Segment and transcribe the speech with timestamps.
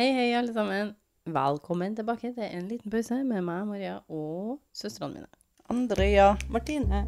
[0.00, 0.94] Hei, hei, alle sammen.
[1.28, 5.26] Velkommen tilbake til en liten pause med meg, Maria, og søstrene mine.
[5.68, 6.30] Andrea.
[6.48, 7.02] Martine.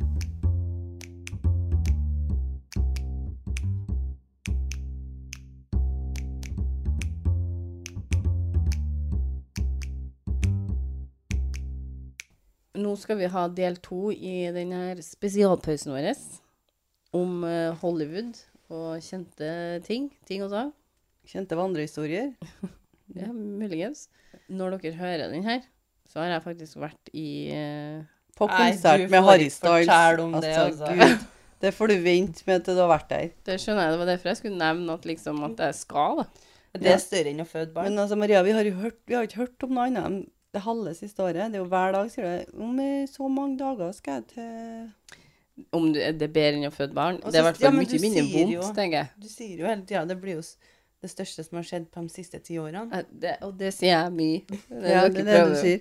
[12.76, 16.12] Nå skal vi ha del to i denne spesialpausen vår
[17.16, 20.12] om eh, Hollywood og kjente ting.
[20.28, 20.76] Ting og tang.
[21.24, 22.34] Kjente vandrehistorier.
[23.18, 24.06] Ja, muligens.
[24.48, 25.62] Når dere hører den her,
[26.08, 28.02] så har jeg faktisk vært i eh,
[28.36, 29.92] På konsert med Harry Styles.
[30.20, 30.92] om det, altså.
[30.98, 31.26] Gud,
[31.62, 33.28] det får du vente med til du har vært der.
[33.46, 36.48] Det skjønner jeg, det var derfor jeg skulle nevne at liksom at jeg skal, da.
[36.72, 37.90] Det er større enn å føde barn.
[37.90, 40.22] Men altså, Maria, vi har jo hørt, vi har ikke hørt om noe annet enn
[40.52, 41.52] det halve siste året.
[41.52, 42.56] Det er jo hver dag, sier du.
[42.64, 46.96] Om så mange dager skal jeg til Om du, det er bedre enn å føde
[46.96, 47.20] barn.
[47.22, 49.10] Og Det er i hvert fall ja, mye du mindre vondt, tenker jeg.
[49.20, 50.44] Du sier jo hele tida det blir jo
[51.02, 53.02] det største som har skjedd på de siste ti årene.
[53.10, 54.44] Det, og det sier jeg mye.
[54.70, 55.80] Det er Ja, det det du sier.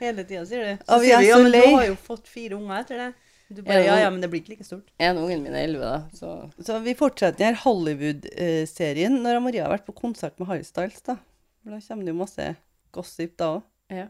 [0.00, 0.66] Hele tida sier du.
[0.72, 0.78] det.
[0.80, 1.52] vi sier vi du, ja, så men.
[1.52, 3.10] Du har jo fått fire unger etter det.
[3.54, 4.88] Du bare, Ja, ja, men- det blir ikke like stort.
[4.98, 9.76] En ungen min er elleve, da, så Så vi fortsetter her Hollywood-serien når Maria har
[9.76, 11.16] vært på konsert med Harry Styles, da.
[11.64, 12.56] Da kommer det jo masse
[12.92, 13.62] gossip da òg.
[13.90, 14.08] ja.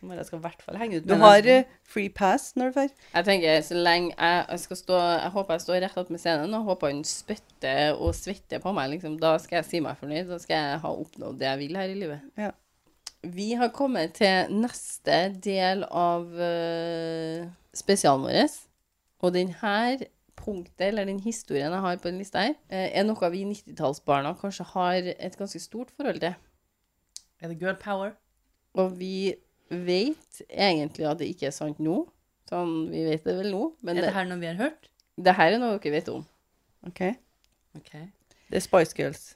[0.00, 1.64] Men jeg skal i hvert fall henge ut Du har den.
[1.64, 2.92] eh, free pass når du drar.
[3.14, 6.22] Jeg tenker, så lenge jeg, jeg skal stå Jeg håper jeg står rett opp med
[6.22, 9.18] scenen, og håper han spytter og svetter på meg, liksom.
[9.20, 10.30] Da skal jeg si meg fornøyd.
[10.30, 12.24] Da skal jeg ha oppnådd det jeg vil her i livet.
[12.40, 12.50] Ja.
[13.20, 17.44] Vi har kommet til neste del av uh,
[17.76, 18.56] spesialen vår.
[19.20, 19.98] Og denne
[20.40, 24.32] punktet, eller den historien jeg har på den lista her, eh, er noe vi 90-tallsbarna
[24.40, 26.32] kanskje har et ganske stort forhold til.
[27.40, 28.14] Er det girl power?
[28.80, 29.34] Og vi
[29.70, 32.02] vet egentlig at det ikke er sant nå.
[32.50, 34.88] Sånn, vi vet det vel nå, men er det, her noe vi har hørt?
[35.20, 36.24] det her er noe dere vet om.
[36.88, 37.02] OK?
[37.78, 38.08] okay.
[38.50, 39.26] Det er Spice Girls.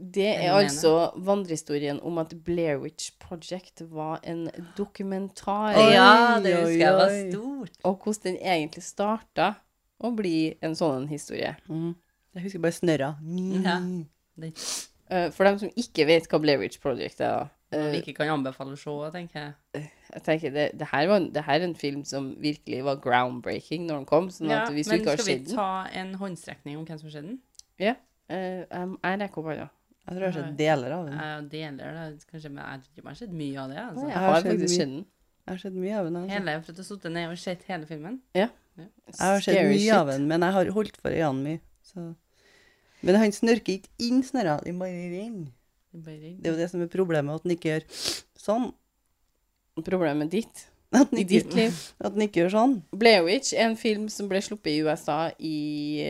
[0.00, 4.46] Det Er altså vandrehistorien om at Blair Witch Project var en
[4.78, 5.74] dokumentar.
[5.76, 7.82] Oi, ja, det husker jeg var stort.
[7.84, 9.50] Og hvordan den egentlig starta
[10.00, 11.52] å bli en sånn historie.
[11.68, 11.92] Mm.
[12.38, 13.10] Jeg husker bare snørra.
[13.20, 14.06] Mm.
[14.40, 14.54] Det
[15.10, 17.48] Eh, for dem som ikke vet hva Blair Witch Project er, da.
[17.70, 19.90] Vi eh, ikke kan anbefale å se, tenker jeg.
[20.10, 23.84] jeg tenker det, det, her var, det her er en film som virkelig var groundbreaking
[23.86, 24.30] når den kom.
[24.34, 25.68] Sånn Ja, at hvis du men ikke har skal vi ta
[26.00, 27.38] en håndstrekning om hvem som har sett den?
[27.78, 27.94] Ja.
[28.30, 29.68] Uh, jeg, jeg rekker opp hånda.
[30.00, 31.20] Jeg tror jeg har sett deler av den.
[31.20, 32.04] Ja, deler da.
[32.32, 33.78] kanskje, men jeg har ikke bare sett mye av det.
[33.84, 34.02] Altså.
[34.02, 35.04] Jeg Jeg har har faktisk sett den.
[35.46, 36.16] Jeg har sett mye av den.
[36.20, 36.32] Altså.
[36.34, 38.18] Hele, for at jeg har sittet ned og sett hele filmen.
[38.34, 38.48] Ja,
[38.80, 39.94] Jeg har sett mye shit.
[39.94, 41.62] av den, men jeg har holdt for øynene mye.
[41.86, 42.08] Så.
[43.06, 45.52] Men han snørker ikke inn snørra, de bare renner.
[45.92, 47.86] Det er jo det som er problemet, at den ikke gjør
[48.38, 48.68] sånn.
[49.80, 51.76] Problemet ditt At i ikke, ditt liv.
[52.02, 52.74] at den ikke gjør sånn.
[52.98, 55.56] Blair Witch er en film som ble sluppet i USA i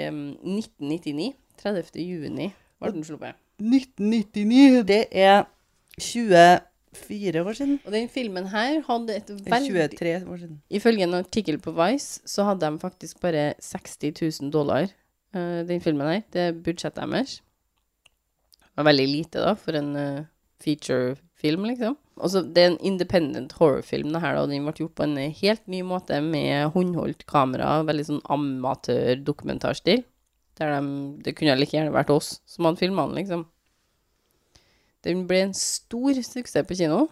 [0.08, 0.22] um,
[0.56, 1.34] 1999.
[1.60, 2.00] 30.
[2.00, 2.46] juni
[2.80, 3.36] var den sluppet.
[3.60, 5.44] 1999, det er
[6.00, 7.76] 24 år siden.
[7.84, 10.62] Og den filmen her hadde et veldig 23 år siden.
[10.72, 14.88] Ifølge en artikkel på Vice så hadde de faktisk bare 60 000 dollar,
[15.36, 16.24] uh, den filmen her.
[16.32, 17.42] Det er budsjettet deres.
[18.78, 20.28] Var veldig lite, da, for en eh,
[20.62, 21.96] featurefilm, liksom.
[22.20, 24.42] Også, Det er en independent horrorfilm, det her, da.
[24.42, 27.80] og Den ble gjort på en helt ny måte med håndholdt kamera.
[27.88, 30.04] Veldig sånn amatør-dokumentarstil.
[30.60, 30.66] De,
[31.24, 33.46] det kunne like gjerne vært oss som hadde filma den, liksom.
[35.06, 37.06] Den ble en stor suksess på kino.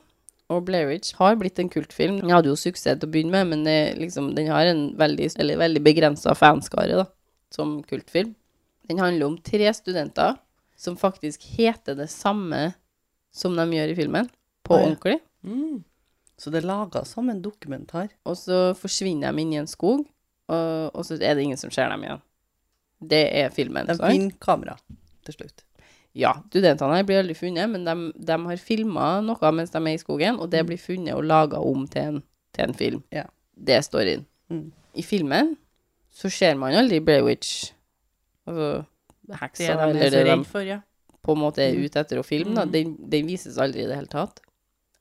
[0.52, 2.20] Og Blair Witch har blitt en kultfilm.
[2.22, 5.28] Den hadde jo suksess til å begynne med, men det, liksom, den har en veldig,
[5.60, 7.06] veldig begrensa fanskare da,
[7.52, 8.34] som kultfilm.
[8.88, 10.38] Den handler om tre studenter
[10.78, 12.72] som faktisk heter det samme
[13.34, 14.28] som de gjør i filmen,
[14.62, 14.84] på Oi.
[14.86, 15.18] ordentlig.
[15.42, 15.82] Mm.
[16.38, 18.12] Så det er laga som en dokumentar.
[18.28, 20.04] Og så forsvinner de inn i en skog,
[20.48, 22.22] og, og så er det ingen som ser dem igjen.
[22.98, 23.86] Det er filmen.
[23.86, 24.76] De finner kamera
[25.26, 25.64] til slutt.
[26.18, 29.94] Ja, studentene her blir aldri funnet, men de, de har filma noe mens de er
[29.94, 32.20] i skogen, og det blir funnet og laga om til en,
[32.56, 33.02] til en film.
[33.14, 33.26] Ja.
[33.54, 34.24] Det står inn.
[34.50, 34.68] Mm.
[34.98, 35.56] I filmen
[36.14, 37.72] så ser man aldri Blair Witch.
[38.48, 38.86] Altså
[39.36, 40.80] heksa, Det de eller er det de for, ja.
[41.22, 41.84] på en måte er Mm.
[41.84, 42.54] ute etter å filme.
[42.54, 42.64] Da.
[42.64, 42.72] Mm.
[42.72, 44.40] Den, den vises aldri i det hele tatt.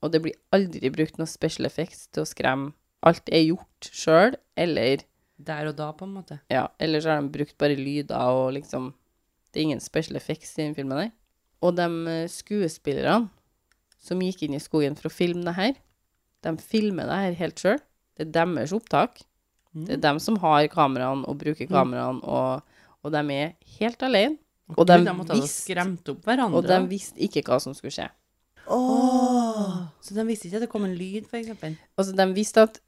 [0.03, 2.73] Og det blir aldri brukt noe special effects til å skremme.
[3.03, 4.97] Alt er gjort sjøl, eller
[5.39, 6.39] Der og da, på en måte.
[6.49, 8.93] ja, eller så har de brukt bare lyder og liksom
[9.53, 11.11] Det er ingen special effects i den filmen der.
[11.61, 13.29] Og de eh, skuespillerne
[13.99, 15.73] som gikk inn i skogen for å filme det her,
[16.43, 17.79] de filmer det her helt sjøl.
[18.17, 19.21] Det er deres opptak.
[19.73, 22.61] Det er dem som har kameraene og bruker kameraene, og,
[23.03, 24.37] og de er helt alene.
[24.75, 26.57] Og de de måtte visste- skremt opp hverandre.
[26.57, 28.09] Og de visste ikke hva som skulle skje.
[28.67, 29.85] Oh.
[30.03, 31.77] Så de visste ikke at det kom en lyd, for eksempel?
[31.97, 32.79] Altså, de visste at,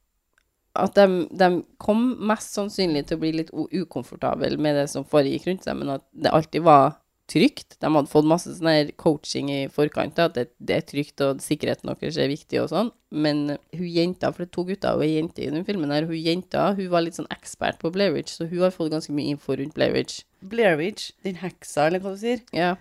[0.76, 1.06] at de,
[1.40, 1.50] de
[1.82, 5.96] kom mest sannsynlig til å bli litt ukomfortable med det som foregikk rundt seg, men
[5.96, 6.98] at det alltid var
[7.30, 7.78] trygt.
[7.80, 11.92] De hadde fått masse sånn coaching i forkant, at det, det er trygt, og sikkerheten
[11.92, 12.92] deres er viktig og sånn.
[13.10, 16.10] Men hun jenta, for det er to gutter og ei jente i den filmen her,
[16.10, 19.16] hun jenta hun var litt sånn ekspert på Blair Witch, så hun har fått ganske
[19.16, 20.24] mye info rundt Blair Witch.
[20.52, 22.76] Blair Witch, den heksa, eller hva du sier, Ja,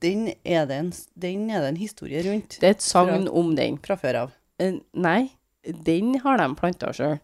[0.00, 3.52] den er det en, den er det en historie rundt det er et sagn om
[3.58, 3.76] den.
[3.84, 4.36] fra før av.
[4.62, 5.34] Eh, nei,
[5.64, 7.18] den har de planta sjøl.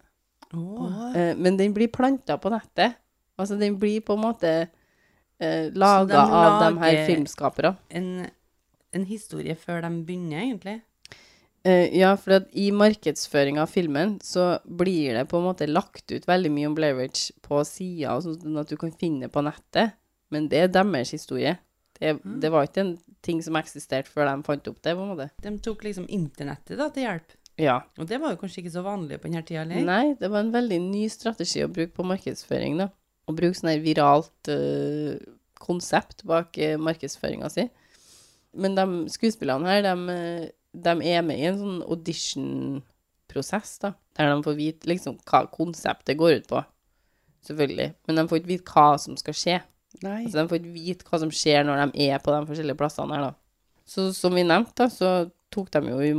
[0.56, 1.12] Oh.
[1.14, 2.98] Eh, men den blir planta på nettet.
[3.40, 4.52] Altså, den blir på en måte
[5.40, 7.74] eh, laga de av de her filmskapere.
[7.74, 8.30] Så de En,
[8.92, 10.80] en historie før de begynner, egentlig.
[11.62, 16.24] Eh, ja, for i markedsføringa av filmen så blir det på en måte lagt ut
[16.28, 19.92] veldig mye om Blair Witch på sida, sånn at du kan finne på nettet.
[20.30, 21.58] Men det er deres historie.
[22.00, 22.40] Det, Mm.
[22.40, 25.30] det var ikke en ting som eksisterte før de fant opp det, på en måte.
[25.42, 27.34] De tok liksom internettet da til hjelp.
[27.58, 27.82] Ja.
[27.98, 29.84] Og det var jo kanskje ikke så vanlig på denne tida, eller?
[29.84, 32.88] Nei, det var en veldig ny strategi å bruke på markedsføring, da.
[33.30, 35.14] Å bruke sånn her viralt uh,
[35.60, 37.68] konsept bak uh, markedsføringa si.
[38.52, 43.92] Men de skuespillerne her, de, eh, de er med i en sånn audition-prosess, da.
[44.18, 46.62] Der de får vite liksom hva konseptet går ut på.
[47.46, 47.92] Selvfølgelig.
[48.06, 49.60] Men de får ikke vite hva som skal skje.
[50.04, 50.24] Nei.
[50.24, 53.16] Altså, de får ikke vite hva som skjer når de er på de forskjellige plassene
[53.16, 53.36] her, da.
[53.90, 55.12] Så som vi nevnte, da, så
[55.50, 56.12] tok de jo i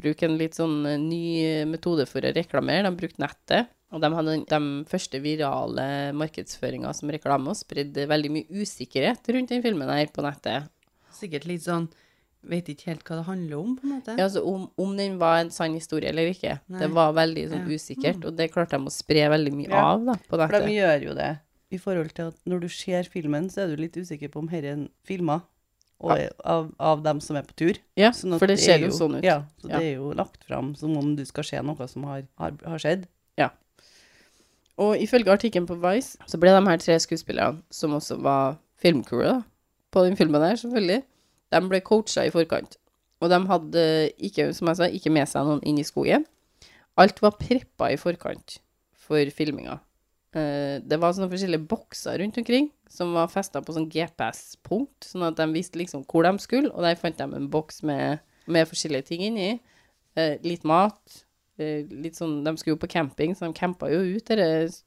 [0.00, 1.24] bruk en litt sånn eh, ny
[1.70, 2.86] metode for å reklamere.
[2.86, 3.70] De brukte nettet.
[3.94, 4.60] Og de hadde de
[4.90, 5.84] første virale
[6.18, 10.66] markedsføringa som reklame, og spredde veldig mye usikkerhet rundt den filmen her på nettet.
[11.14, 11.86] Sikkert litt sånn
[12.44, 14.14] Vet ikke helt hva det handler om, på en måte.
[14.18, 16.58] Ja, altså om, om den var en sann historie eller ikke.
[16.68, 16.82] Nei.
[16.82, 17.78] Det var veldig sånn Ja.
[17.78, 19.84] usikkert, og det klarte de å spre veldig mye Ja.
[19.94, 21.30] av da, på For de gjør jo det.
[21.72, 24.46] I forhold til at når du ser filmen, så er du litt usikker på om
[24.52, 25.38] dette er filma
[26.04, 26.28] ja.
[26.44, 27.80] av, av dem som er på tur.
[27.96, 29.24] Ja, Sånn at for det er ser jo sånn ut.
[29.24, 29.78] Ja, så Ja.
[29.78, 32.78] det er jo lagt fram som om du skal se noe som har, har, har
[32.78, 33.08] skjedd.
[34.82, 39.28] Og ifølge artikkelen på Vice, så ble de her tre skuespillerne, som også var filmcrewet
[39.28, 39.40] da,
[39.94, 41.02] på den filmen der, selvfølgelig,
[41.54, 42.76] de ble coacha i forkant.
[43.22, 43.84] Og de hadde
[44.18, 46.26] ikke, som jeg sa, ikke med seg noen inn i skogen.
[46.98, 48.58] Alt var preppa i forkant
[49.06, 49.78] for filminga.
[50.34, 55.26] Eh, det var sånne forskjellige bokser rundt omkring, som var festa på sånn GPS-punkt, sånn
[55.28, 58.66] at de visste liksom hvor de skulle, og der fant de en boks med, med
[58.70, 59.52] forskjellige ting inni.
[60.18, 61.23] Eh, litt mat,
[61.58, 64.82] litt sånn, de skulle jo på camping, så de campa jo ut, disse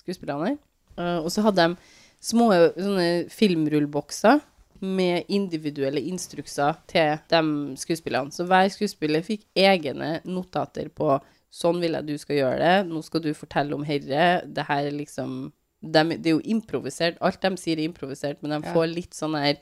[0.00, 0.56] skuespillerne.
[0.96, 1.76] Eh, og så hadde de
[2.22, 4.40] små sånne filmrullbokser
[4.80, 7.40] med individuelle instrukser til de
[7.80, 8.32] skuespillerne.
[8.32, 11.16] Så hver skuespiller fikk egne notater på
[11.56, 14.88] sånn vil jeg du skal gjøre det, nå skal du fortelle om herre, det her
[14.90, 15.52] er liksom
[15.86, 18.72] de, Det er jo improvisert, alt de sier er improvisert, men de Ja.
[18.74, 19.56] får litt sånn her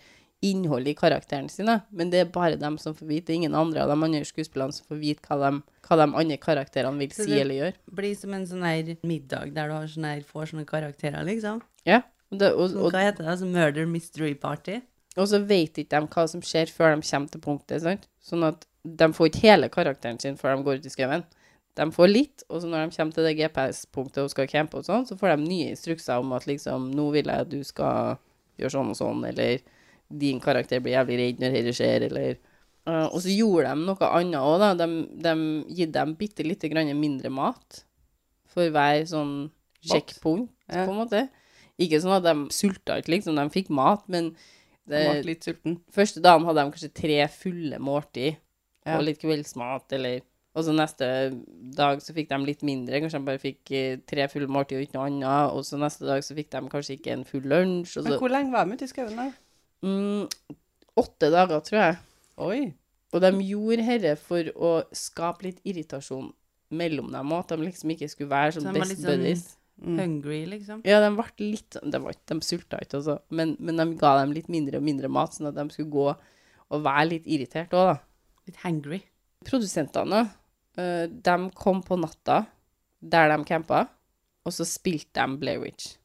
[0.44, 3.58] innhold i karakterene sine, men det er bare dem som får vite, det er ingen
[3.58, 7.14] andre av de andre skuespillerne som får vite hva de, hva de andre karakterene vil
[7.14, 7.76] Så si eller gjøre.
[7.84, 11.22] Det Blir som en sånn her middag der du har sånne her, får sånne karakterer,
[11.28, 11.62] liksom.
[11.88, 12.02] Ja,
[12.32, 13.30] det, og, og, hva heter det?
[13.36, 14.80] Altså Murder Mystery Party.
[15.16, 18.08] og så vet ikke de hva som skjer før de kommer til punktet, sant?
[18.24, 21.24] Sånn at de får ikke hele karakteren sin før de går ut i skauen.
[21.74, 24.86] De får litt, og så når de kommer til det GPS-punktet og skal campe og
[24.86, 28.18] sånn, så får de nye instrukser om at liksom, nå vil jeg at du skal
[28.60, 29.64] gjøre sånn og sånn, eller
[30.18, 32.36] din karakter blir jævlig redd når dette skjer, eller
[32.86, 34.72] uh, Og så gjorde de noe annet òg, da.
[34.78, 34.88] De,
[35.26, 35.34] de
[35.78, 37.82] gitt dem bitte lite grann mindre mat
[38.54, 39.50] for hver sånn
[39.84, 40.84] sjekkpunkt, Ja.
[40.86, 41.24] på en måte.
[41.80, 43.36] Ikke sånn at de sulta ikke, liksom.
[43.36, 44.30] De fikk mat, men
[44.88, 45.80] det, litt sulten.
[45.92, 48.36] første dagen hadde de kanskje tre fulle måltid
[48.86, 48.98] Ja.
[48.98, 50.20] og litt kveldsmat, eller
[50.54, 51.06] Og så neste
[51.74, 54.84] dag så fikk de litt mindre, kanskje de bare fikk eh, tre fulle måltid og
[54.86, 55.50] ikke noe annet.
[55.50, 57.96] Og så neste dag så fikk de kanskje ikke en full lunsj.
[58.04, 59.32] Men hvor lenge var de ute i skauen, da?
[59.84, 60.54] Mm,
[60.94, 61.96] Åtte dager, tror jeg.
[62.44, 62.58] Oi.
[63.14, 66.28] Og de gjorde herre for å skape litt irritasjon
[66.74, 69.02] mellom dem, og at de liksom ikke skulle være Så sånn de var best litt
[69.04, 69.44] sånn- buddies.
[69.74, 69.96] Mm.
[69.98, 70.82] Hungry, liksom.
[70.86, 73.16] Ja, de ble litt De, var de sulta ikke, altså.
[73.34, 76.06] Men, men de ga dem litt mindre og mindre mat, sånn at de skulle gå
[76.14, 77.96] og være litt irritert òg, da.
[78.46, 79.00] Litt hangry.
[79.44, 80.22] Produsentene,
[80.78, 82.44] eh, de kom på natta
[83.02, 83.88] der de campa,
[84.46, 85.96] og så spilte de Blair Witch.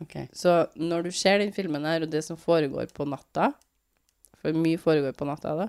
[0.00, 0.16] OK.
[0.32, 3.52] Så når du ser den filmen her, og det som foregår på natta
[4.40, 5.66] For mye foregår på natta, da.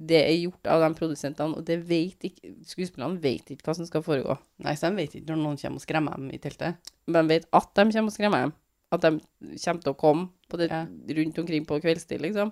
[0.00, 3.86] Det er gjort av de produsentene, og det vet ikke Skuespillerne vet ikke hva som
[3.86, 4.34] skal foregå.
[4.64, 6.90] Nei, så de vet ikke når noen kommer og skremmer dem i teltet.
[7.06, 8.54] Men de vet at de kommer og skremmer dem.
[8.90, 10.86] At de kommer til å komme på det, Ja.
[11.20, 12.50] rundt omkring på kveldstid, liksom.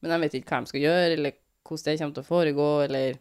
[0.00, 1.32] Men de vet ikke hva de skal gjøre, eller
[1.66, 3.18] hvordan det kommer til å foregå, eller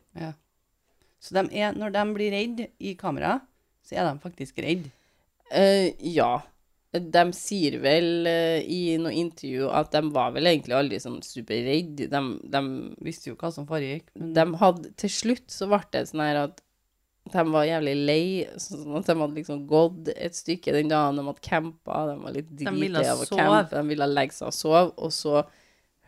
[1.20, 3.41] Så de er, når de blir redd i kamera,
[3.84, 4.86] så er de faktisk redd.
[5.51, 6.41] Uh, Ja.
[6.89, 12.08] De sier vel uh, i noe intervju at de var vel egentlig aldri sånn superredde.
[12.10, 12.63] De, de
[13.05, 14.08] Visste jo hva som foregikk.
[14.17, 16.63] Men de hadde Til slutt så ble det sånn her at
[17.29, 18.24] de var jævlig lei,
[18.58, 22.34] sånn at de hadde liksom gått et stykke den dagen de hadde campa, de var
[22.34, 25.43] litt dritlei av å campe, de ville legge seg og sove, og så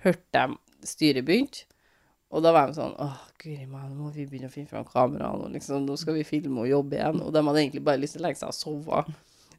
[0.06, 1.68] hørte de styret begynte,
[2.32, 4.88] og da var de sånn, åh, guri meg, nå må vi begynne å finne fram
[4.88, 8.02] kameraene, og liksom, nå skal vi filme og jobbe igjen, og de hadde egentlig bare
[8.02, 9.04] lyst til å legge seg og sove.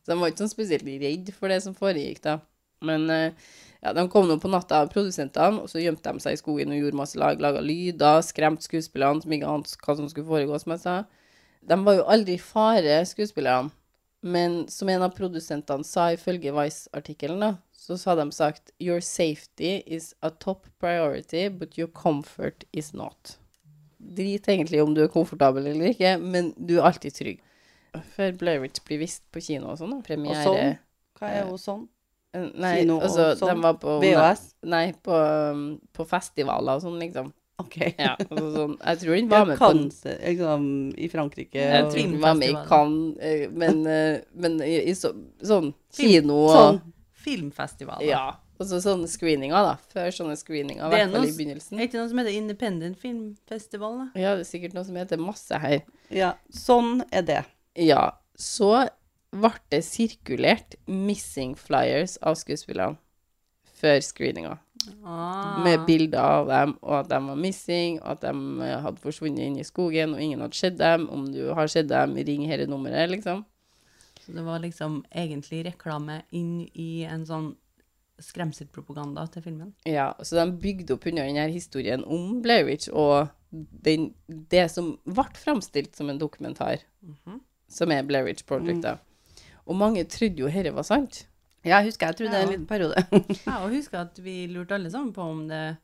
[0.02, 2.40] Så de var ikke sånn spesielt redd for det som foregikk da.
[2.82, 3.50] Men eh,
[3.82, 6.80] ja, de kom nå på natta, produsentene, og så gjemte de seg i skogen og
[6.80, 10.74] gjorde masse lag, laga lyder, skremte skuespillerne som ikke ante hva som skulle foregå, som
[10.74, 10.96] jeg sa.
[11.62, 13.70] De var jo aldri i fare, skuespillerne.
[14.22, 20.12] Men som en av produsentene sa ifølge Vice-artikkelen, så sa de sagt Your safety is
[20.22, 23.36] a top priority, but your comfort is not.
[23.98, 27.42] Drit egentlig om du er komfortabel eller ikke, men du er alltid trygg.
[28.14, 29.98] Før Blairwich blir vist på kino og sånn.
[30.06, 30.78] Premiere Og sånn?
[31.18, 31.84] Hva er jo sånn?
[32.32, 33.52] Eh, Nei, Kino og altså, sånn?
[33.52, 34.44] de var på VHS?
[34.72, 35.16] Nei, på,
[35.52, 37.32] um, på festivaler og sånn, liksom.
[37.60, 37.76] OK.
[38.00, 40.64] Ja, altså sånn Jeg tror den var med på Cannes, liksom,
[40.96, 41.66] i Frankrike.
[41.68, 45.12] Jeg tror den var med i Cannes, eh, men, eh, men i, i så,
[45.44, 46.80] sånn kino og Sånn.
[47.22, 48.08] Filmfestivaler.
[48.08, 48.24] Ja.
[48.58, 49.76] Og så sånne screeninger, da.
[49.92, 51.78] Før sånne screeninger, i Det er hvert fall i begynnelsen.
[51.78, 54.06] Er ikke noe som heter Independent Filmfestival, da?
[54.18, 55.82] Ja, det er sikkert noe som heter masse her.
[56.14, 57.42] Ja, sånn er det.
[57.78, 58.88] Ja, så
[59.32, 63.00] ble det sirkulert missing flyers av skuespillerne
[63.82, 64.58] før screeninga.
[65.06, 65.62] Ah.
[65.62, 69.46] Med bilder av dem, og at de var missing, og at de eh, hadde forsvunnet
[69.46, 71.08] inn i skogen, og ingen hadde sett dem.
[71.10, 73.44] Om du har sett dem, ring dette nummeret, liksom.
[74.22, 77.52] Så det var liksom egentlig reklame inn i en sånn
[78.22, 79.72] skremselpropaganda til filmen.
[79.88, 84.94] Ja, så de bygde opp under denne historien om Blair Witch og den, det som
[85.04, 86.84] ble framstilt som en dokumentar,
[87.72, 88.82] som er Blair Witch Project.
[88.84, 88.96] da.
[89.66, 91.26] Og mange trodde jo dette var sant.
[91.64, 92.46] Ja, jeg husker jeg trodde det Ja.
[92.46, 93.04] en liten periode.
[93.46, 95.76] Ja, og husker at vi lurte alle sammen på om det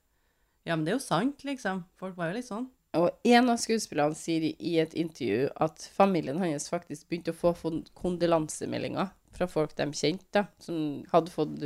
[0.66, 1.84] Ja, men det er jo sant, liksom.
[1.96, 2.66] Folk var jo litt sånn.
[2.98, 7.52] Og en av skuespillerne sier i- et intervju at familien hans faktisk begynte å få
[7.94, 11.58] kondolansemeldinger fra folk de kjente, da, som hadde fått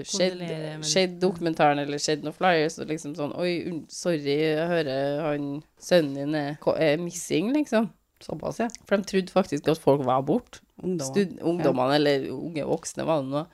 [0.84, 6.14] sett, dokumentaren eller sett noen flyers, og liksom sånn Oi, sorry, jeg hører han sønnen
[6.14, 7.88] din er, er missing, liksom.
[8.22, 8.68] Såpass, ja.
[8.86, 10.60] For de trodde faktisk at folk var borte.
[10.82, 13.44] Ungdommene, Ungdommene, eller unge voksne, var det nå.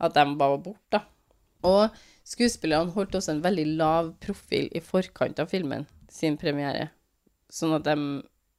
[0.00, 1.02] At de bare var borte, da.
[1.68, 6.88] Og skuespillerne holdt også en veldig lav profil i forkant av filmen sin premiere.
[7.52, 7.96] Sånn at de,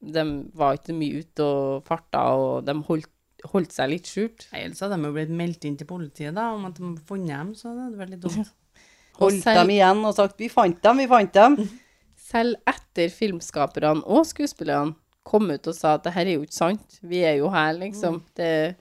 [0.04, 3.10] de var ikke mye ute og farta, og de holdt,
[3.52, 4.46] holdt seg litt skjult.
[4.54, 7.54] Ellers hadde de jo blitt meldt inn til politiet da, om at de funnet dem,
[7.58, 8.52] så det hadde vært litt dumt.
[9.22, 11.58] Holdt selv- dem igjen og sagt 'vi fant dem, vi fant dem'.
[12.32, 14.94] Selv etter filmskaperne og skuespillerne
[15.28, 17.74] kom ut og sa at det her er jo ikke sant, vi er jo her,
[17.78, 18.22] liksom.
[18.38, 18.76] Det,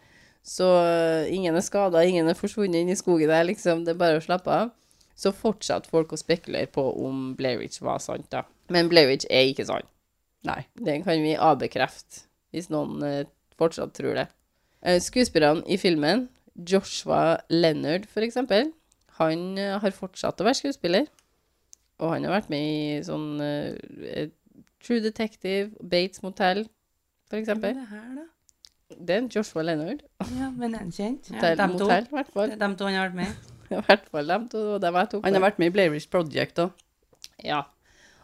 [0.46, 3.84] så øh, ingen er skada, ingen er forsvunnet inn i skogen der, liksom.
[3.84, 4.72] Det er bare å slappe av.
[5.20, 8.46] Så fortsatte folk å spekulere på om Blair Witch var sant, da.
[8.72, 9.88] Men Blair Witch er ikke sant.
[10.48, 10.62] Nei.
[10.80, 13.28] Det kan vi avbekrefte, hvis noen eh,
[13.60, 14.28] fortsatt tror det.
[14.80, 18.72] Eh, skuespillerne i filmen, Joshua Leonard for eksempel,
[19.20, 21.10] han eh, har fortsatt å være skuespiller.
[22.00, 24.30] Og han har vært med i sånn eh,
[24.82, 26.64] True Detective, Bates Motel,
[27.28, 27.74] for Hva er eksempel.
[27.74, 28.26] det her, da?
[29.06, 30.00] Det er Joshua Leonard.
[30.38, 31.28] Ja, men en kjent.
[31.30, 32.50] Ja, Motel, dem motel, i hvert Det fall.
[32.50, 33.56] er dem to han har vært med i.
[33.76, 36.08] I hvert fall dem to, og dem jeg tok Han har vært med i Blairish
[36.10, 36.70] Project òg.
[37.44, 37.60] Ja.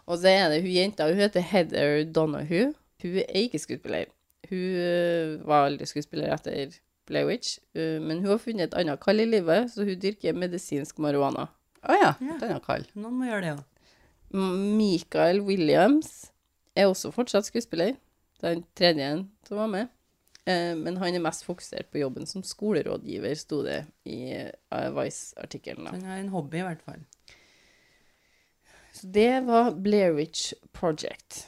[0.07, 2.73] Og så er det hun jenta, hun heter Heather Donahue.
[3.03, 4.05] Hun er ikke skuespiller.
[4.49, 6.75] Hun øh, var aldri skuespiller etter
[7.07, 10.33] Blair Witch, øh, men hun har funnet et annet kall i livet, så hun dyrker
[10.35, 11.47] medisinsk marihuana.
[11.87, 12.13] Å ja.
[12.21, 12.37] Ja.
[12.41, 12.87] Et annet kall.
[12.99, 13.65] Noen må gjøre det òg.
[14.35, 16.33] M- Michael Williams
[16.77, 17.97] er også fortsatt skuespiller.
[18.45, 19.11] Den tredje
[19.49, 19.93] som var med.
[20.47, 25.89] Eh, men han er mest fokusert på jobben som skolerådgiver, sto det i uh, Vice-artikkelen.
[25.91, 27.03] Han har en hobby, i hvert fall.
[28.95, 31.47] Så det var Blair Witch Project.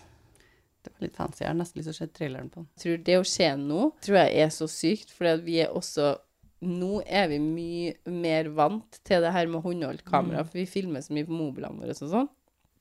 [0.82, 1.44] Det var litt fancy.
[1.44, 2.70] Jeg har nesten lyst til å se traileren på den.
[2.82, 6.16] Tror det å skje nå, tror jeg er så sykt, for vi er også
[6.58, 11.04] Nå er vi mye mer vant til det her med håndholdt kamera, for vi filmer
[11.06, 12.26] så mye på mobilene våre og sånn.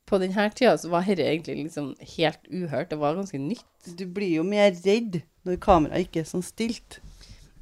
[0.07, 2.89] På denne tida så var dette egentlig liksom helt uhørt.
[2.93, 3.65] Det var ganske nytt.
[3.99, 6.99] Du blir jo mer redd når kameraet ikke er sånn stilt.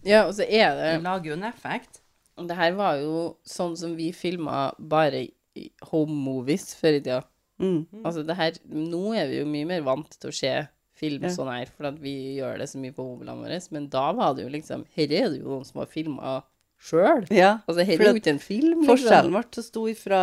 [0.06, 2.02] Ja, og så er det Det lager jo en effekt.
[2.38, 5.24] Det her var jo sånn som vi filma bare
[5.56, 7.22] i home movies før i tida.
[7.58, 7.86] Mm.
[8.04, 10.52] Altså det her Nå er vi jo mye mer vant til å se
[10.96, 11.30] film Ja.
[11.32, 13.60] sånn her, for vi gjør det så mye på mobilene våre.
[13.72, 16.44] Men da var det jo liksom Her er det jo noen som har filma
[16.78, 17.25] sjøl.
[17.32, 17.60] Ja.
[17.66, 18.92] Altså, dette er jo ikke en film, liksom.
[18.92, 20.22] Forskjellen ble så stor fra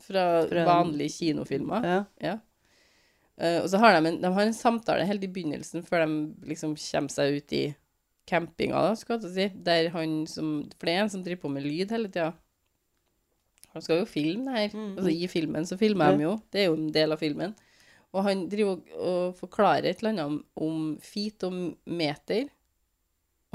[0.00, 1.84] Fra fra- vanlige kinofilmer.
[1.84, 2.00] Ja.
[2.22, 2.38] Ja.
[3.42, 6.48] Uh, og så har de en, de har en samtale helt i begynnelsen, før de
[6.48, 7.62] liksom kommer seg ut i
[8.28, 9.48] campinga, da, skal jeg si.
[9.66, 12.32] Der han som For det er en som driver på med lyd hele tida.
[13.72, 14.78] Han skal jo filme det her.
[14.78, 14.96] Mm.
[14.98, 16.32] Altså, I filmen så filmer de jo.
[16.52, 17.54] Det er jo en del av filmen.
[18.12, 21.56] Og han driver og, og forklarer et eller annet om, om feet og
[21.88, 22.50] meter.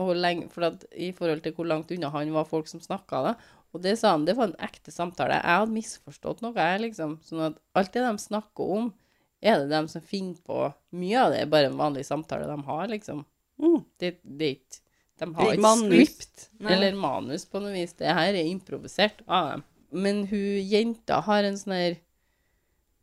[0.01, 3.21] Og lenge, for at, I forhold til hvor langt unna han var folk som snakka,
[3.29, 3.35] da.
[3.77, 5.37] Og det sa han, det var en ekte samtale.
[5.37, 7.19] Jeg hadde misforstått noe, jeg, liksom.
[7.25, 8.89] Sånn at alt det de snakker om,
[9.37, 10.63] er det de som finner på.
[10.97, 13.21] Mye av det er bare en vanlig samtale de har, liksom.
[13.61, 13.79] Mm.
[14.01, 14.81] Det, det er ikke
[15.17, 17.93] De har ikke script eller manus på noe vis.
[17.97, 19.65] Det her er improvisert av dem.
[19.93, 21.99] Men hun jenta har en sånn her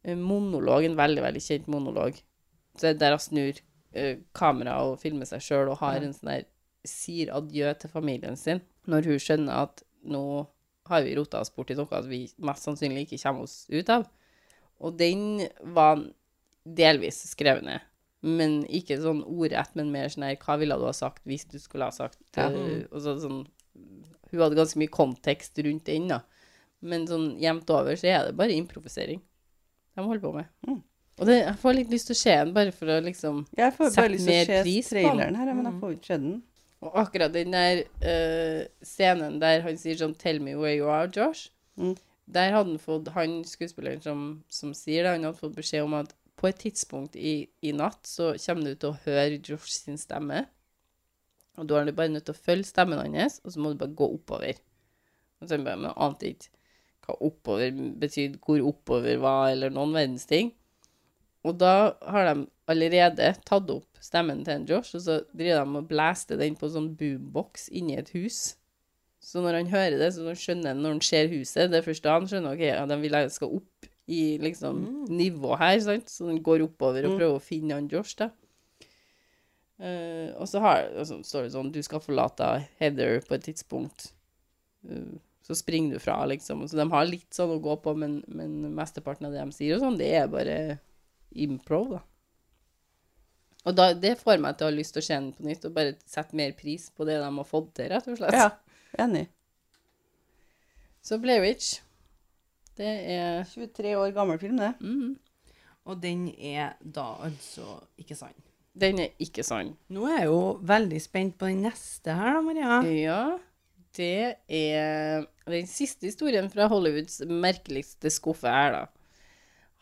[0.02, 2.18] eh, monolog, en veldig, veldig kjent monolog,
[2.78, 3.62] så der hun snur
[3.94, 6.50] eh, kamera og filmer seg sjøl og har en sånn her
[6.84, 8.58] Sier adjø til familien sin
[8.92, 10.24] når hun skjønner at nå
[10.86, 14.06] har vi rota oss bort i noe vi mest sannsynlig ikke kommer oss ut av.
[14.80, 16.02] Og den var
[16.64, 17.80] delvis skrevet ned.
[18.24, 21.58] Men ikke sånn ordrett, men mer sånn her Hva ville du ha sagt hvis du
[21.60, 22.46] skulle ha sagt Ja.
[22.48, 23.46] eh, og så, sånn,
[24.30, 26.22] Hun hadde ganske mye kontekst rundt den, da.
[26.80, 29.20] Men sånn jevnt over så er det bare improvisering
[29.94, 30.46] de holder på med.
[30.66, 30.80] Mm.
[31.20, 33.72] Og det, jeg får litt lyst til å se den, bare for å liksom Jeg
[33.76, 35.04] får bare lyst til å se pris på den.
[35.04, 35.80] traileren her, men jeg Mm.
[35.80, 36.42] får ikke se den.
[36.84, 41.08] Og akkurat den der uh, scenen der han sier sånn 'Tell me where you are,
[41.08, 41.96] Josh', Mm.
[42.30, 45.94] der hadde han fått Han skuespilleren som, som sier det, han hadde fått beskjed om
[45.98, 49.98] at på et tidspunkt i, i natt så kommer du til å høre Josh sin
[49.98, 50.44] stemme.
[51.56, 53.78] Og da er du bare nødt til å følge stemmen hans, og så må du
[53.80, 54.58] bare gå oppover.
[55.40, 56.50] Og så bare, men ante ikke
[57.06, 60.52] hva oppover betydde, hvor oppover var, eller noen verdens ting.
[61.44, 65.80] Og da har de allerede tatt opp stemmen til en Josh, og så driver de
[65.80, 68.42] og blaster den på sånn boombox inni et hus.
[69.24, 72.04] Så når han hører det, så skjønner han når han ser huset, det er først
[72.04, 76.10] da han skjønner ok, ja, de vil jeg skal opp i liksom nivå her, sant?
[76.12, 77.18] så den går oppover og Mm.
[77.22, 78.28] prøver å finne han Josh, da.
[79.80, 82.46] Uh, og så har, og så står det sånn, du skal forlate
[82.78, 84.12] Heather på et tidspunkt.
[84.86, 86.62] Uh, så springer du fra, liksom.
[86.68, 89.74] Så de har litt sånn å gå på, men, men mesteparten av det de sier
[89.76, 90.58] og sånn, det er bare
[91.34, 92.02] improv, da.
[93.64, 95.64] Og da, det får meg til å ha lyst til å se den på nytt,
[95.64, 98.36] og bare sette mer pris på det de har fått til, rett og slett.
[98.36, 98.50] Ja,
[99.06, 99.24] enig.
[101.04, 101.78] Så Blair Witch,
[102.76, 104.74] det er 23 år gammel film, det.
[104.84, 105.16] Mm.
[105.88, 108.36] Og den er da altså ikke sann.
[108.74, 109.74] Den er ikke sann.
[109.92, 112.78] Nå er jeg jo veldig spent på den neste her, da, Maria.
[112.90, 113.20] Ja,
[113.94, 118.82] det er den siste historien fra Hollywoods merkeligste skuffe her, da.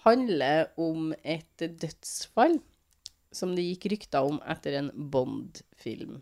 [0.03, 2.59] Handler om et dødsfall
[3.33, 6.21] som det gikk rykter om etter en Bond-film.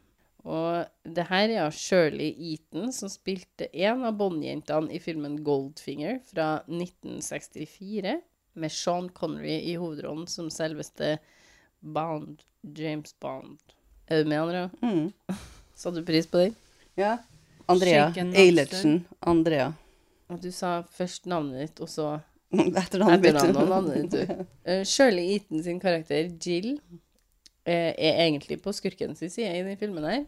[0.49, 6.63] Og det her er Shirley Eaton som spilte en av Bond-jentene i filmen Goldfinger fra
[6.67, 8.21] 1964,
[8.61, 11.19] med Sean Connery i hovedrollen som selveste
[11.81, 13.61] Bond, James Bond.
[14.09, 14.71] Er du med, Andrea?
[14.83, 15.13] Mm.
[15.75, 16.57] Satte du pris på den?
[16.99, 17.19] Ja.
[17.71, 19.05] Andrea Eilertsen.
[19.21, 19.73] Andrea.
[20.31, 22.09] Og du sa først navnet ditt, og så
[22.53, 23.37] Etternavnet mitt.
[23.39, 24.47] etternavnet ditt.
[24.67, 26.81] Eh, Shirley Eaton sin karakter, Jill,
[27.65, 30.25] eh, er egentlig på skurkens side i den filmen her.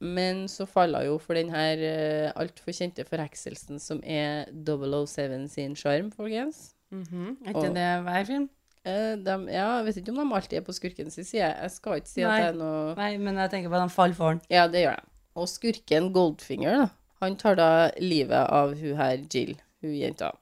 [0.00, 5.44] Men så faller hun jo for den her uh, altfor kjente forhekselsen som er 007
[5.52, 6.70] sin sjarm, folkens.
[6.90, 7.36] Mhm.
[7.44, 8.48] Er ikke Og- det hver film?
[8.86, 11.34] Eh, dem- ja, jeg vet ikke om de alltid er på skurkens side.
[11.52, 13.94] Jeg skal ikke si at det er noe Nei, men jeg tenker på at de
[13.94, 14.40] faller for den.
[14.48, 15.06] Ja, det gjør de.
[15.36, 16.88] Og skurken Goldfinger, da,
[17.20, 17.68] han tar da
[18.00, 20.32] livet av hun her Jill, hun jenta.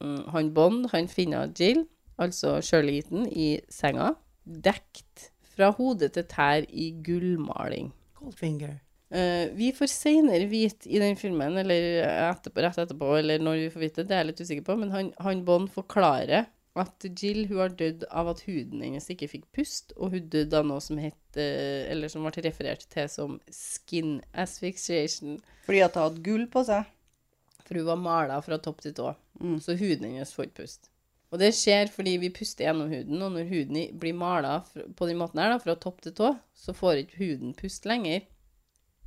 [0.00, 1.84] Mm, han Bond, han finner Jill,
[2.20, 7.90] altså Shirley Eaton, i senga, dekt fra hode til tær i gullmaling.
[8.20, 8.78] Goldfinger.
[9.10, 13.74] Uh, vi får senere vite i den filmen, eller etterpå, rett etterpå, eller når vi
[13.74, 16.46] får vite det, det er jeg litt usikker på, men han, han Bond forklarer
[16.78, 20.58] at Jill hun har dødd av at huden hennes ikke fikk pust, og hun døde
[20.58, 25.98] av noe som het, eh, eller som ble referert til som skin asphyxiation, Fordi at
[25.98, 26.86] hun hadde gull på seg.
[27.70, 29.60] For hun var mala fra topp til tå, Mm.
[29.62, 30.88] så huden hennes får ikke pust.
[31.30, 34.56] Og det skjer fordi vi puster gjennom huden, og når huden blir mala
[34.98, 38.26] på den måten her, da, fra topp til tå, så får ikke huden pust lenger,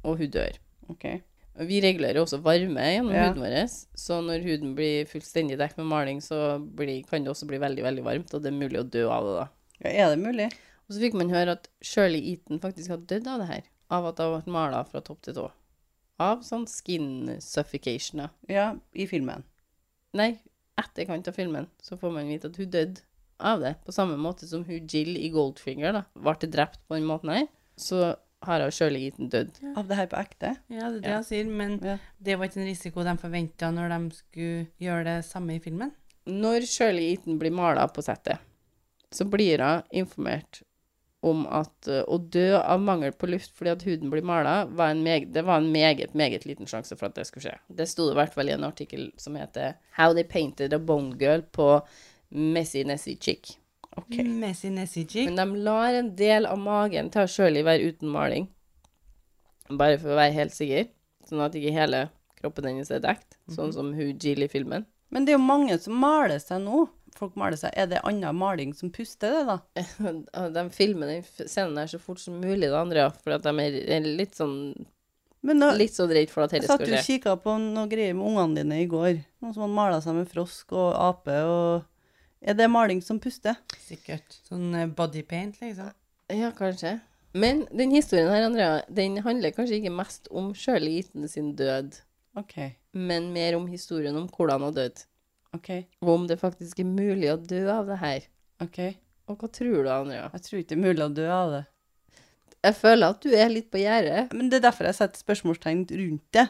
[0.05, 0.55] og hun dør.
[0.89, 1.19] Okay.
[1.59, 3.27] Og Vi regulerer også varme gjennom Ja.
[3.27, 3.67] huden vår,
[3.99, 7.83] så når huden blir fullstendig dekket med maling, så blir, kan det også bli veldig,
[7.83, 9.47] veldig varmt, og det er mulig å dø av det da.
[9.83, 10.47] Ja, er det mulig?
[10.89, 14.05] Og så fikk man høre at Shirley Eaton faktisk hadde dødd av det her, av
[14.07, 15.51] at har vært malet fra topp til tå.
[16.23, 17.07] Av sånn skin
[17.43, 18.27] suffocation.
[18.51, 19.43] Ja, i filmen.
[20.15, 20.29] Nei,
[20.79, 23.01] etterkant av filmen så får man vite at hun døde
[23.43, 27.07] av det, på samme måte som hun Jill i Goldfinger da, ble drept på den
[27.09, 29.57] måten her, så har hun Shirley Eaton dødd.
[29.79, 30.53] Av det her på ekte.
[30.71, 31.17] Ja, det er det Ja.
[31.21, 31.97] jeg sier, men Ja.
[32.21, 35.91] det var ikke en risiko de forventa når de skulle gjøre det samme i filmen.
[36.27, 38.37] Når Shirley Eaton blir mala på settet,
[39.11, 40.61] så blir hun informert
[41.23, 44.93] om at eh, å dø av mangel på luft fordi at huden blir mala, var
[44.93, 47.57] en meg, det var en meget, meget liten sjanse for at det skulle skje.
[47.67, 50.79] Det sto det i hvert fall i en artikkel som heter How they painted a
[50.79, 51.69] bone girl på
[52.29, 53.55] Messy Nessie Chick.
[53.95, 54.17] OK.
[54.25, 55.29] Messi Chick»?
[55.29, 58.49] Men de lar en del av magen til Shirley være uten maling.
[59.69, 60.89] Bare for å være helt sikker.
[61.29, 62.07] Sånn at ikke hele
[62.41, 63.37] kroppen hennes er dekt.
[63.53, 64.87] Sånn som hun Jill i filmen.
[65.13, 66.87] Men det er jo mange som maler seg nå.
[67.17, 67.73] Folk maler seg.
[67.77, 70.49] Er det annen maling som puster, det, da?
[70.55, 73.11] De filmer den scenen der så fort som mulig, da, Andrea.
[73.23, 74.57] For at de er litt sånn
[75.43, 77.17] Men nå, Litt sånn redd for at jeg dette satt skal jo og skje.
[77.17, 79.17] kikka på noe greier med ungene dine i går.
[79.43, 81.89] Noen som hadde mala seg med frosk og ape og
[82.43, 83.55] Er det maling som puster?
[83.85, 84.39] Sikkert.
[84.49, 85.91] Sånn bodypaint body paint, liksom.
[86.33, 86.97] Ja, kanskje.
[87.33, 91.95] Men den historien her, Andrea, den handler kanskje ikke mest om Shirley Eaton sin død,
[92.37, 92.53] OK.
[92.93, 95.05] men mer om historien om hvordan hun døde.
[95.53, 95.69] OK.
[96.01, 98.27] Og om det faktisk er mulig å dø av det her.
[98.63, 98.79] ok.
[99.31, 100.25] Og hva tror du, Andrea?
[100.33, 101.61] Jeg tror ikke det er mulig å dø av det.
[102.63, 104.33] Jeg føler at du er litt på gjerdet.
[104.35, 106.43] Men det er derfor jeg setter spørsmålstegn rundt det.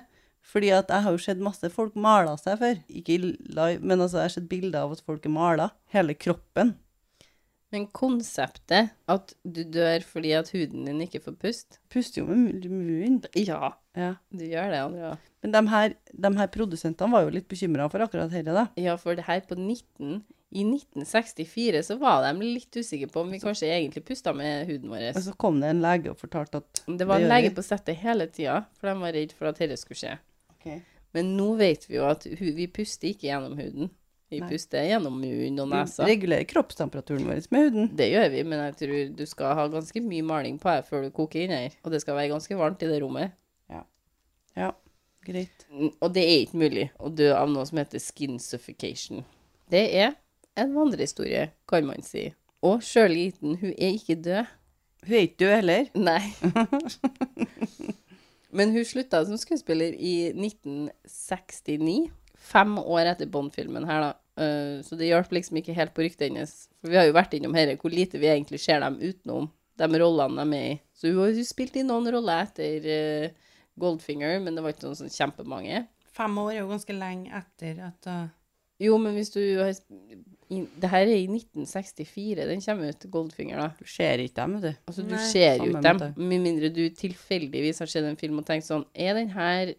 [0.43, 2.79] Fordi at jeg har jo sett masse folk male seg før.
[2.89, 5.69] Ikke live, men altså jeg har sett bilder av at folk er mala.
[5.93, 6.73] Hele kroppen.
[7.73, 12.65] Men konseptet at du dør fordi at huden din ikke får pust Puster jo med
[12.69, 13.21] munnen.
[13.37, 14.15] Ja, Ja.
[14.33, 15.15] du gjør det, Andrea.
[15.43, 18.69] Men de her, de her produsentene var jo litt bekymra for akkurat dette, da.
[18.79, 20.21] Ja, for det her på 19
[20.53, 24.93] I 1964 så var de litt usikre på om vi kanskje egentlig pusta med huden
[24.93, 25.09] vår.
[25.11, 27.99] Og så kom det en lege og fortalte at Det var en lege på settet
[27.99, 30.13] hele tida, for de var redd for at dette skulle skje.
[30.55, 30.69] Ok.
[31.17, 33.91] Men nå vet vi jo at vi puster ikke gjennom huden.
[34.33, 34.49] Vi Nei.
[34.49, 36.07] puster gjennom munn og nesa.
[36.07, 37.91] Vi regulerer kroppstemperaturen vår med huden.
[37.99, 41.05] Det gjør vi, men jeg tror du skal ha ganske mye maling på her før
[41.05, 41.75] du koker inn her.
[41.83, 43.35] Og det skal være ganske varmt i det rommet.
[43.69, 43.83] Ja.
[44.57, 44.71] Ja,
[45.25, 45.65] greit.
[45.73, 49.23] Og det er ikke mulig å dø av noe som heter skin suffocation.
[49.71, 50.13] Det er
[50.59, 52.27] en vandrehistorie, kan man si.
[52.63, 54.51] Og Shirley Eaton, hun er ikke død.
[55.03, 55.89] Hun er ikke død heller.
[55.99, 56.21] Nei.
[58.57, 62.11] Men hun slutta som skuespiller i 1969.
[62.43, 64.11] Fem år etter Bond-filmen her, da.
[64.43, 66.53] Eh, så det hjalp liksom ikke helt på ryktet hennes.
[66.81, 69.99] For vi har jo vært innom her, hvor lite vi egentlig ser dem utenom de
[69.99, 70.77] rollene de er med i.
[70.93, 74.87] Så hun har jo spilt i noen roller etter eh, Goldfinger, men det var ikke
[74.87, 75.83] noen sånn kjempemange.
[76.13, 78.25] Fem år er jo ganske lenge etter at uh,
[78.83, 83.71] Jo, men hvis du har Det her er i 1964 den kommer ut, Goldfinger, da.
[83.79, 84.83] Du ser ikke dem, vet du.
[84.91, 85.23] Altså, du Nei.
[85.31, 88.85] ser jo ikke dem, med mindre du tilfeldigvis har sett en film og tenkt sånn
[88.93, 89.73] Er den her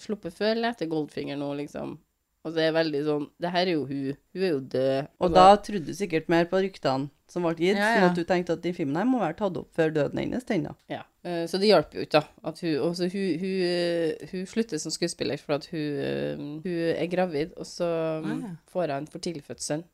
[0.00, 1.98] sluppet før eller etter Goldfinger nå, liksom?
[2.44, 4.16] Og det er veldig sånn Det her er jo hun.
[4.36, 5.10] Hun er jo død.
[5.24, 8.24] Og da trodde du sikkert mer på ryktene som ble gitt, Ja, sånn at du
[8.28, 10.74] tenkte at den filmen her må være tatt opp før døden hennes, den da.
[10.92, 11.04] Ja.
[11.24, 12.22] Eh, Så det hjalp jo ikke, da.
[12.44, 16.78] At hun, også hun, hun, eh, hun slutter som skuespiller for at hun, eh, hun
[16.94, 17.88] er gravid, og så
[18.24, 18.54] mm, Ah, ja.
[18.72, 19.84] får hun en for tidlig fødsel.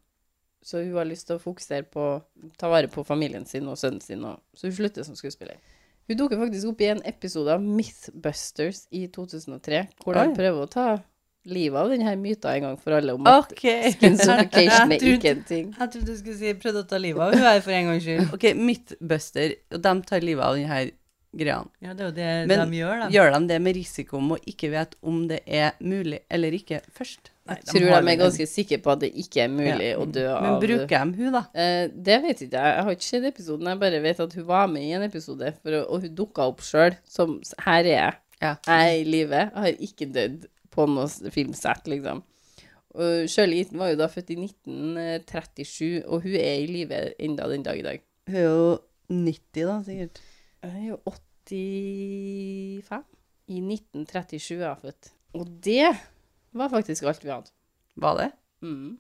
[0.63, 2.23] Så hun har lyst til å fokusere på
[2.59, 5.57] ta vare på familien sin og sønnen sin, og, så hun slutter som skuespiller.
[6.11, 10.69] Hun dukker faktisk opp i en episode av Mythbusters i 2003, hvor de prøver å
[10.69, 10.87] ta
[11.49, 13.91] livet av denne myta en gang for alle om at okay.
[13.95, 15.71] skin suffocation er ikke en ting.
[15.79, 18.05] Jeg trodde du skulle si 'prøvde å ta livet av hun her for en gangs
[18.05, 18.33] skyld'.
[18.37, 20.91] Ok, Mythbuster, og de tar livet av denne
[21.37, 21.61] greia.
[21.81, 23.09] Ja, det er jo det Men de gjør, da.
[23.15, 26.81] Gjør de det med risiko om å ikke vite om det er mulig eller ikke
[26.97, 27.31] først?
[27.47, 29.97] Nei, Jeg tror de er ganske sikre på at det ikke er mulig Ja.
[29.99, 31.45] å dø av Men bruker de hun, da?
[31.55, 32.75] Eh, det vet ikke jeg.
[32.77, 33.67] Jeg har ikke sett episoden.
[33.67, 36.47] Jeg bare vet at hun var med i en episode, for, å- og hun dukka
[36.49, 36.97] opp sjøl.
[37.09, 38.15] Som Her er jeg.
[38.41, 38.57] Ja.
[38.67, 39.31] Jeg er i live.
[39.31, 42.23] Jeg har ikke dødd på noe filmsett, liksom.
[42.95, 47.47] Og Shirley Eaton var jo da født i 1937, og hun er i live enda
[47.51, 48.01] den dag i dag.
[48.27, 48.79] Hun er jo
[49.11, 50.21] 90, da, sikkert.
[50.61, 53.05] Jeg er jo 85.
[53.51, 55.11] I 1937 er jeg født.
[55.39, 55.87] Og det
[56.57, 57.53] var faktisk alt vi hadde.
[58.01, 58.31] Var det?
[58.63, 58.99] Mm,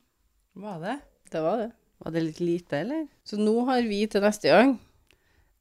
[0.55, 0.97] Var det?
[1.33, 1.71] det var det.
[2.01, 3.05] Var det litt lite, eller?
[3.25, 4.71] Så nå har vi til neste gang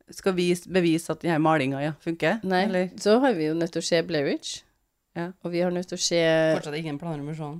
[0.09, 2.39] Skal vi bevise at denne malinga ja, funker?
[2.47, 2.87] Nei, Eller?
[2.97, 4.53] så har vi jo nødt til å se Blairwich.
[5.19, 5.27] Ja.
[5.43, 6.21] Og vi har nødt til å se
[6.55, 7.59] Fortsatt ingen en planer om å se den.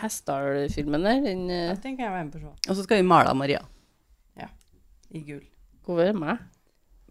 [0.00, 1.20] Hestar-filmen der.
[1.22, 3.36] Den eh, Jeg tenker jeg være med på å se Og så skal vi male
[3.38, 3.60] Maria.
[5.14, 5.44] i gull.
[5.86, 6.40] Hvor er meg?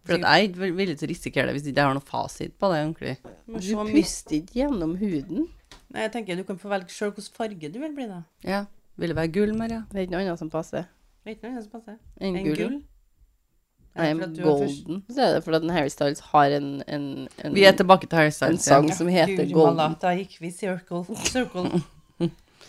[0.04, 2.56] For at jeg er ikke villig til å risikere det hvis ikke har noen fasit
[2.60, 3.14] på det ordentlig.
[3.48, 5.46] Du puster ikke gjennom huden.
[5.94, 8.22] Nei, jeg tenker du kan få velge sjøl hvilken farge du vil bli, da.
[8.44, 8.66] Ja.
[9.00, 9.84] Vil det være gull, Maria?
[9.92, 10.84] Det er ikke noe annet som passer
[11.26, 11.96] Vet du noe annet som passer?
[12.20, 12.58] enn En gull.
[12.60, 12.76] gull?
[13.94, 15.04] Nei, er golden.
[15.08, 17.04] Så er det fordi at den Harry Styles har en, en,
[17.46, 18.58] en, Vi er tilbake til Harry Styles.
[18.60, 18.96] en sang Ja.
[18.98, 19.96] som heter Gud, Golden.
[20.02, 21.04] Da gikk vi circle.
[21.30, 21.82] Circle.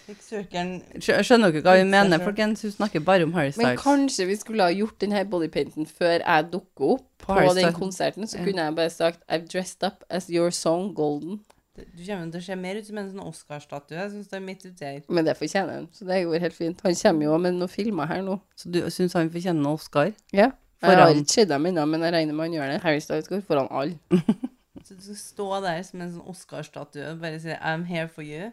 [0.05, 2.65] Skjønner dere hva vi mener, folkens?
[2.67, 3.65] Hun snakker bare om Harry Styles.
[3.65, 7.73] Men kanskje vi skulle ha gjort denne bodypainten før jeg dukker opp På på, den
[7.77, 8.29] konserten.
[8.29, 11.41] Så kunne jeg bare sagt I've dressed up as your song Golden.
[11.75, 13.97] Du kommer til å se mer ut som en sånn Oscar-statue.
[13.99, 15.01] Jeg syns det er midt uti her.
[15.09, 15.89] Men det fortjener han.
[15.91, 16.85] Så det går helt fint.
[16.87, 18.37] Han kommer jo med noen filmer her nå.
[18.55, 20.13] Så du syns han fortjener en Oscar?
[20.31, 20.53] Ja.
[20.85, 22.81] Jeg har ikke sett dem ennå, men jeg regner med han gjør det.
[22.85, 23.97] Harry Styles går foran alle.
[24.85, 28.23] Så du skal stå der som en sånn Oscar-statue og bare si 'I'm here for
[28.23, 28.53] you'.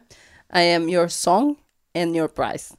[0.54, 1.58] I am your song
[1.96, 2.74] and your prize.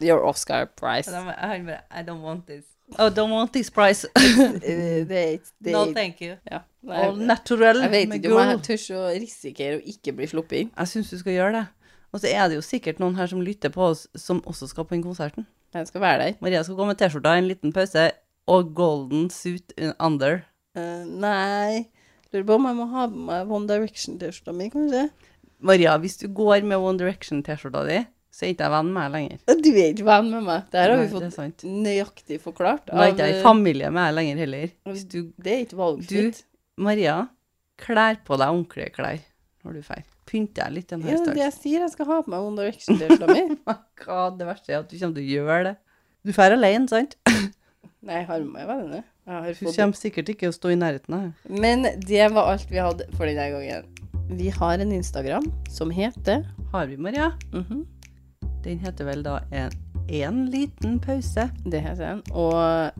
[0.00, 1.10] Your Oscar prize.
[1.10, 2.64] Han bare I don't want this.
[2.98, 4.06] Oh, don't want this prize.
[4.14, 6.36] Det er det No, thank you.
[6.50, 6.58] ja.
[6.88, 7.82] All natural.
[7.82, 10.70] jeg vet ikke om jeg tør å risikere å ikke bli sluppet inn.
[10.78, 11.66] Jeg syns du skal gjøre det.
[12.12, 14.86] Og så er det jo sikkert noen her som lytter på oss, som også skal
[14.88, 15.46] på den konserten.
[15.74, 16.38] Jeg skal være der.
[16.40, 18.06] Maria skal gå med T-skjorta, en liten pause,
[18.48, 20.40] og golden suit under.
[20.78, 21.88] Uh, nei
[22.32, 25.06] Lurer på om jeg må ha med meg One Direction-T-skjorta mi, kanskje.
[25.58, 27.98] Maria, hvis du går med One Direction-T-skjorta di,
[28.30, 29.40] så er ikke jeg venn med deg lenger.
[29.64, 30.68] Du er ikke venn med meg.
[30.70, 32.92] Det her har Nei, vi fått nøyaktig forklart.
[32.92, 34.70] Nå er ikke jeg eh, i familie med deg lenger heller.
[34.92, 36.44] Hvis du, det er ikke valgfritt.
[36.78, 37.16] Maria,
[37.82, 39.18] klær på deg ordentlige klær
[39.66, 40.06] når du drar.
[40.28, 41.82] Pynt deg litt en Ja, det er det jeg sier.
[41.86, 43.58] Jeg skal ha på meg One Direction-T-skjorta mi.
[44.04, 45.76] Hva det verste er at du kommer til å gjøre det.
[46.26, 47.16] Du drar alene, sant?
[48.06, 49.06] Nei, jeg har med meg venner.
[49.28, 51.48] Hun Du kommer sikkert ikke å stå i nærheten av.
[51.50, 53.88] Men det var alt vi hadde for denne gangen.
[54.28, 57.32] Vi har en Instagram som heter Har vi, Maria?
[57.52, 57.86] mhm,
[58.62, 59.70] Den heter vel da en,
[60.08, 61.48] en liten pause.
[61.64, 62.22] Det heter den.
[62.34, 62.90] Og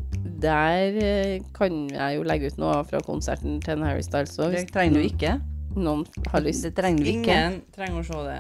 [0.41, 4.55] der eh, kan jeg jo legge ut noe fra konserten til en Harry Styles òg,
[4.55, 5.35] Det trenger du ikke.
[5.77, 6.65] noen har lyst.
[6.65, 7.35] Det trenger du ikke.
[7.35, 8.39] Ingen trenger å se det.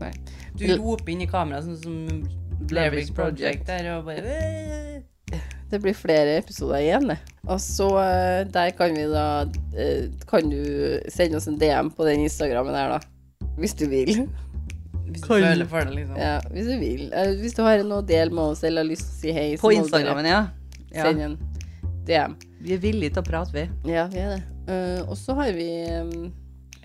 [0.00, 0.12] Nei.
[0.56, 5.02] Du roper inn i kameraet, sånn som Blair Witch Project der, og bare
[5.70, 7.18] Det blir flere episoder igjen, det.
[7.48, 9.24] Og så eh, der kan vi da
[9.76, 10.60] eh, Kan du
[11.12, 13.48] sende oss en DM på den Instagrammen her, da.
[13.58, 14.26] Hvis du vil.
[15.08, 16.16] Hvis du føler for det, liksom.
[16.18, 17.02] Ja, hvis du vil.
[17.12, 19.34] Eh, Hvis du har noe å dele med oss eller har lyst til å si
[19.36, 20.40] hei, så På må du Instagrammen, ja.
[20.94, 21.04] ja.
[21.08, 21.36] Send en
[22.08, 22.38] DM.
[22.64, 23.66] Vi er villige til å prate, vi.
[23.92, 24.42] Ja, vi er det.
[24.72, 25.68] Eh, og så har vi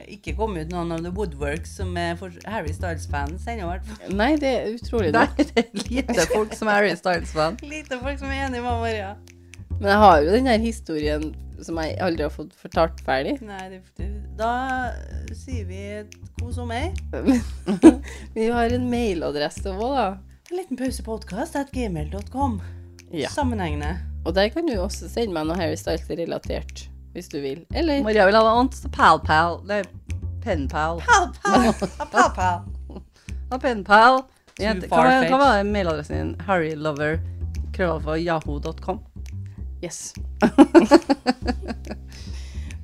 [0.10, 3.90] Ikke kommet ut noen av The Woodworks som er for Harry Styles-fans ennå, i hvert
[3.90, 4.16] fall.
[4.18, 5.44] Nei, det er utrolig Nei, nok.
[5.52, 7.60] det er lite folk som er Harry Styles-fan.
[7.76, 9.12] Lite folk som er enige med Maria.
[9.80, 11.30] Men jeg har jo den her historien
[11.64, 13.36] som jeg aldri har fått fortalt ferdig.
[13.46, 14.08] Nei, det,
[14.40, 14.52] da
[15.36, 15.84] sier vi
[16.40, 16.90] god sommer.
[18.36, 20.10] vi har en mailadresse òg, da.
[20.50, 22.60] En liten pausepodkast at gmail.com.
[23.14, 23.30] Ja.
[23.34, 23.98] Sammenhengende.
[24.26, 27.64] Og der kan du også sende meg noe Harry Styles-relatert, hvis du vil.
[27.74, 28.82] Eller Maria vil ha noe annet.
[28.96, 29.62] Pal-pal.
[30.44, 31.02] Pen-pal.
[31.06, 31.74] Pal, pal,
[32.12, 32.62] pal, pal.
[33.50, 34.24] Ja, pen-pal.
[34.60, 36.32] Hva var mailadressen din?
[36.48, 37.20] Harrylover.
[37.76, 39.00] Krøllalfa yahoo.com.
[39.84, 40.14] Yes.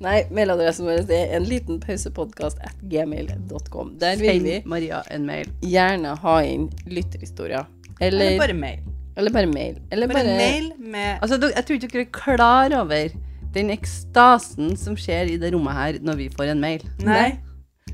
[0.05, 3.93] Nei, mailadressen vår er en liten pausepodkast at gmail.com.
[4.01, 5.47] Der vil vi Maria en mail.
[5.63, 7.65] gjerne ha inn lytterhistorier.
[8.03, 8.81] Eller Eller, bare mail.
[9.15, 9.77] eller bare mail.
[9.91, 13.15] Eller Bare bare, mail med Altså, jeg tror ikke dere er klar over
[13.55, 16.83] den ekstasen som skjer i det rommet her når vi får en mail.
[16.99, 17.37] Nei.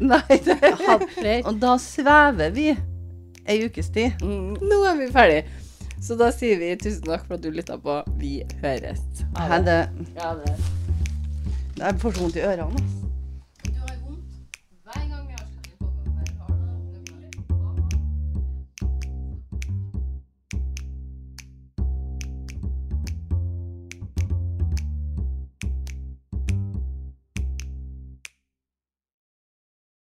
[0.11, 1.35] Nei, det.
[1.45, 2.71] Og da svever vi
[3.45, 4.21] ei ukes tid.
[4.23, 5.41] Mm, nå er vi ferdig.
[6.01, 7.99] Så da sier vi tusen takk for at du lytta på.
[8.17, 9.03] Vi høres.
[9.37, 9.83] Ha det.
[10.17, 10.55] Ja, det.
[11.77, 13.00] Jeg får så vondt i ørene.